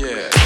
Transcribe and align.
Yeah. 0.00 0.39